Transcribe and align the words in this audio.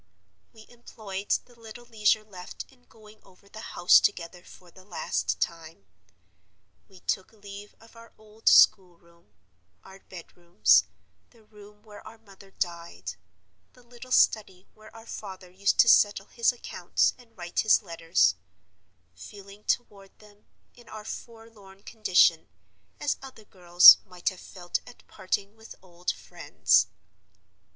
We 0.51 0.65
employed 0.67 1.29
the 1.45 1.53
little 1.59 1.85
leisure 1.85 2.23
left 2.23 2.65
in 2.69 2.85
going 2.85 3.21
over 3.21 3.47
the 3.47 3.59
house 3.77 3.99
together 3.99 4.43
for 4.43 4.71
the 4.71 4.83
last 4.83 5.39
time. 5.39 5.85
We 6.89 7.01
took 7.01 7.31
leave 7.31 7.75
of 7.79 7.95
our 7.95 8.11
old 8.17 8.49
schoolroom, 8.49 9.35
our 9.83 9.99
bedrooms, 9.99 10.85
the 11.29 11.43
room 11.43 11.83
where 11.83 12.01
our 12.07 12.17
mother 12.17 12.49
died, 12.49 13.13
the 13.73 13.83
little 13.83 14.11
study 14.11 14.67
where 14.73 14.89
our 14.95 15.05
father 15.05 15.51
used 15.51 15.77
to 15.81 15.87
settle 15.87 16.25
his 16.25 16.51
accounts 16.51 17.13
and 17.19 17.37
write 17.37 17.59
his 17.59 17.83
letters—feeling 17.83 19.65
toward 19.65 20.17
them, 20.17 20.45
in 20.73 20.89
our 20.89 21.05
forlorn 21.05 21.83
condition, 21.83 22.47
as 22.99 23.17
other 23.21 23.45
girls 23.45 23.99
might 24.03 24.29
have 24.29 24.39
felt 24.41 24.79
at 24.87 25.05
parting 25.07 25.55
with 25.55 25.75
old 25.83 26.09
friends. 26.11 26.87